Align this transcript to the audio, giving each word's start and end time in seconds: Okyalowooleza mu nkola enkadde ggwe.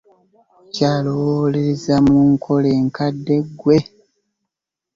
Okyalowooleza 0.67 1.95
mu 2.07 2.17
nkola 2.31 2.69
enkadde 2.79 3.35
ggwe. 3.47 3.77